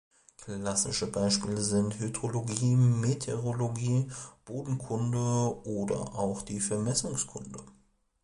Klassische 0.43 1.05
Beispiele 1.05 1.61
sind 1.61 1.99
Hydrologie, 1.99 2.75
Meteorologie, 2.75 4.09
Bodenkunde 4.45 5.19
oder 5.63 6.15
auch 6.15 6.41
die 6.41 6.59
Vermessungskunde. 6.59 7.59